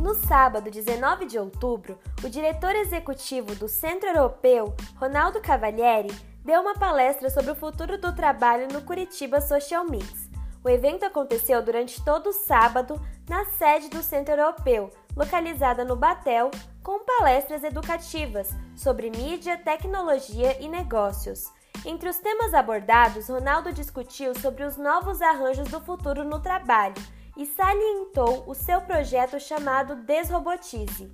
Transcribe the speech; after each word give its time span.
No 0.00 0.14
sábado, 0.14 0.70
19 0.70 1.26
de 1.26 1.38
outubro, 1.38 1.98
o 2.24 2.28
diretor 2.30 2.74
executivo 2.74 3.54
do 3.54 3.68
Centro 3.68 4.08
Europeu, 4.08 4.74
Ronaldo 4.96 5.42
Cavalieri, 5.42 6.08
deu 6.42 6.62
uma 6.62 6.72
palestra 6.72 7.28
sobre 7.28 7.50
o 7.50 7.54
futuro 7.54 7.98
do 7.98 8.10
trabalho 8.14 8.66
no 8.72 8.80
Curitiba 8.80 9.42
Social 9.42 9.84
Mix. 9.84 10.30
O 10.64 10.70
evento 10.70 11.04
aconteceu 11.04 11.62
durante 11.62 12.02
todo 12.02 12.30
o 12.30 12.32
sábado 12.32 12.98
na 13.28 13.44
sede 13.44 13.90
do 13.90 14.02
Centro 14.02 14.32
Europeu, 14.32 14.90
localizada 15.14 15.84
no 15.84 15.94
Batel, 15.94 16.50
com 16.82 17.04
palestras 17.04 17.62
educativas 17.62 18.48
sobre 18.74 19.10
mídia, 19.10 19.58
tecnologia 19.58 20.56
e 20.62 20.66
negócios. 20.66 21.52
Entre 21.84 22.08
os 22.08 22.16
temas 22.16 22.54
abordados, 22.54 23.28
Ronaldo 23.28 23.70
discutiu 23.70 24.34
sobre 24.34 24.64
os 24.64 24.78
novos 24.78 25.20
arranjos 25.20 25.68
do 25.68 25.78
futuro 25.78 26.24
no 26.24 26.40
trabalho 26.40 26.94
e 27.40 27.46
salientou 27.46 28.44
o 28.46 28.54
seu 28.54 28.82
projeto 28.82 29.40
chamado 29.40 29.96
Desrobotize. 30.04 31.10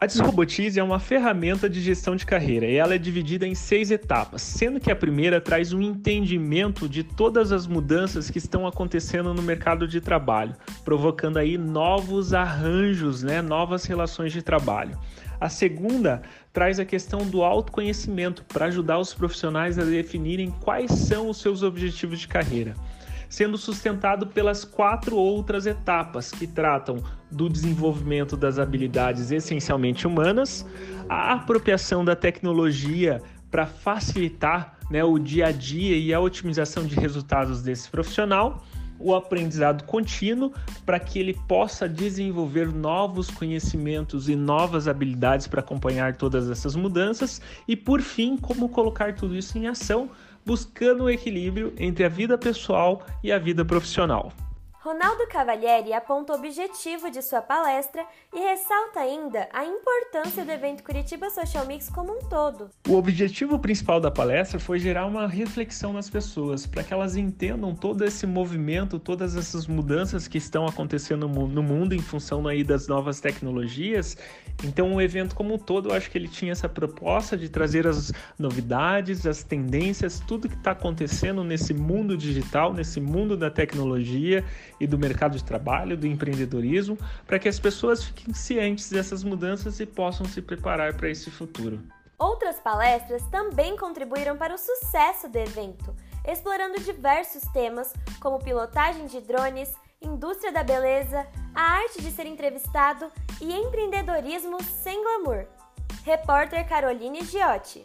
A 0.00 0.04
Desrobotize 0.04 0.78
é 0.78 0.82
uma 0.82 0.98
ferramenta 0.98 1.70
de 1.70 1.80
gestão 1.80 2.16
de 2.16 2.26
carreira 2.26 2.66
e 2.66 2.74
ela 2.74 2.96
é 2.96 2.98
dividida 2.98 3.46
em 3.46 3.54
seis 3.54 3.92
etapas, 3.92 4.42
sendo 4.42 4.80
que 4.80 4.90
a 4.90 4.96
primeira 4.96 5.40
traz 5.40 5.72
um 5.72 5.80
entendimento 5.80 6.88
de 6.88 7.04
todas 7.04 7.52
as 7.52 7.64
mudanças 7.64 8.28
que 8.28 8.38
estão 8.38 8.66
acontecendo 8.66 9.32
no 9.32 9.40
mercado 9.40 9.86
de 9.86 10.00
trabalho, 10.00 10.56
provocando 10.84 11.36
aí 11.36 11.56
novos 11.56 12.34
arranjos, 12.34 13.22
né, 13.22 13.40
novas 13.40 13.84
relações 13.84 14.32
de 14.32 14.42
trabalho. 14.42 14.98
A 15.40 15.48
segunda 15.48 16.22
traz 16.52 16.80
a 16.80 16.84
questão 16.84 17.24
do 17.24 17.44
autoconhecimento 17.44 18.44
para 18.46 18.66
ajudar 18.66 18.98
os 18.98 19.14
profissionais 19.14 19.78
a 19.78 19.84
definirem 19.84 20.50
quais 20.50 20.90
são 20.90 21.30
os 21.30 21.40
seus 21.40 21.62
objetivos 21.62 22.18
de 22.18 22.26
carreira 22.26 22.74
sendo 23.28 23.58
sustentado 23.58 24.26
pelas 24.26 24.64
quatro 24.64 25.16
outras 25.16 25.66
etapas 25.66 26.30
que 26.30 26.46
tratam 26.46 27.02
do 27.30 27.48
desenvolvimento 27.48 28.36
das 28.36 28.58
habilidades 28.58 29.30
essencialmente 29.30 30.06
humanas, 30.06 30.66
a 31.08 31.32
apropriação 31.32 32.04
da 32.04 32.16
tecnologia 32.16 33.20
para 33.50 33.66
facilitar 33.66 34.78
né, 34.90 35.02
o 35.02 35.18
dia 35.18 35.46
a 35.46 35.52
dia 35.52 35.96
e 35.96 36.12
a 36.12 36.20
otimização 36.20 36.84
de 36.84 36.94
resultados 36.94 37.62
desse 37.62 37.90
profissional, 37.90 38.64
o 38.98 39.14
aprendizado 39.14 39.84
contínuo 39.84 40.52
para 40.84 40.98
que 40.98 41.18
ele 41.18 41.34
possa 41.46 41.88
desenvolver 41.88 42.72
novos 42.72 43.30
conhecimentos 43.30 44.28
e 44.28 44.36
novas 44.36 44.88
habilidades 44.88 45.46
para 45.46 45.60
acompanhar 45.60 46.16
todas 46.16 46.50
essas 46.50 46.74
mudanças 46.74 47.40
e 47.66 47.76
por 47.76 48.00
fim 48.00 48.36
como 48.36 48.68
colocar 48.68 49.14
tudo 49.14 49.36
isso 49.36 49.58
em 49.58 49.66
ação 49.66 50.10
buscando 50.44 51.04
o 51.04 51.10
equilíbrio 51.10 51.74
entre 51.76 52.04
a 52.04 52.08
vida 52.08 52.38
pessoal 52.38 53.04
e 53.22 53.32
a 53.32 53.38
vida 53.38 53.64
profissional. 53.64 54.32
Ronaldo 54.86 55.26
Cavalieri 55.26 55.92
aponta 55.92 56.32
o 56.32 56.36
objetivo 56.36 57.10
de 57.10 57.20
sua 57.20 57.42
palestra 57.42 58.06
e 58.32 58.38
ressalta 58.38 59.00
ainda 59.00 59.48
a 59.52 59.64
importância 59.64 60.44
do 60.44 60.52
evento 60.52 60.84
Curitiba 60.84 61.28
Social 61.28 61.66
Mix 61.66 61.90
como 61.90 62.12
um 62.12 62.20
todo. 62.20 62.70
O 62.88 62.94
objetivo 62.94 63.58
principal 63.58 64.00
da 64.00 64.12
palestra 64.12 64.60
foi 64.60 64.78
gerar 64.78 65.06
uma 65.06 65.26
reflexão 65.26 65.92
nas 65.92 66.08
pessoas, 66.08 66.66
para 66.66 66.84
que 66.84 66.94
elas 66.94 67.16
entendam 67.16 67.74
todo 67.74 68.04
esse 68.04 68.28
movimento, 68.28 69.00
todas 69.00 69.36
essas 69.36 69.66
mudanças 69.66 70.28
que 70.28 70.38
estão 70.38 70.64
acontecendo 70.64 71.26
no 71.26 71.62
mundo 71.64 71.92
em 71.92 71.98
função 71.98 72.46
aí 72.46 72.62
das 72.62 72.86
novas 72.86 73.20
tecnologias. 73.20 74.16
Então, 74.62 74.94
o 74.94 75.02
evento 75.02 75.34
como 75.34 75.54
um 75.54 75.58
todo, 75.58 75.88
eu 75.88 75.96
acho 75.96 76.08
que 76.08 76.16
ele 76.16 76.28
tinha 76.28 76.52
essa 76.52 76.68
proposta 76.68 77.36
de 77.36 77.48
trazer 77.48 77.88
as 77.88 78.12
novidades, 78.38 79.26
as 79.26 79.42
tendências, 79.42 80.20
tudo 80.20 80.48
que 80.48 80.54
está 80.54 80.70
acontecendo 80.70 81.42
nesse 81.42 81.74
mundo 81.74 82.16
digital, 82.16 82.72
nesse 82.72 83.00
mundo 83.00 83.36
da 83.36 83.50
tecnologia 83.50 84.44
e 84.80 84.86
do 84.86 84.98
mercado 84.98 85.36
de 85.36 85.44
trabalho, 85.44 85.96
do 85.96 86.06
empreendedorismo, 86.06 86.98
para 87.26 87.38
que 87.38 87.48
as 87.48 87.58
pessoas 87.58 88.04
fiquem 88.04 88.34
cientes 88.34 88.90
dessas 88.90 89.24
mudanças 89.24 89.80
e 89.80 89.86
possam 89.86 90.26
se 90.26 90.42
preparar 90.42 90.94
para 90.94 91.10
esse 91.10 91.30
futuro. 91.30 91.80
Outras 92.18 92.58
palestras 92.60 93.22
também 93.30 93.76
contribuíram 93.76 94.36
para 94.36 94.54
o 94.54 94.58
sucesso 94.58 95.28
do 95.28 95.36
evento, 95.36 95.94
explorando 96.26 96.80
diversos 96.80 97.42
temas 97.52 97.92
como 98.20 98.38
pilotagem 98.38 99.06
de 99.06 99.20
drones, 99.20 99.72
indústria 100.00 100.52
da 100.52 100.62
beleza, 100.62 101.26
a 101.54 101.60
arte 101.60 102.00
de 102.00 102.10
ser 102.10 102.26
entrevistado 102.26 103.10
e 103.40 103.52
empreendedorismo 103.52 104.62
sem 104.62 105.02
glamour. 105.02 105.46
Repórter 106.04 106.66
Caroline 106.68 107.22
Giotti. 107.22 107.84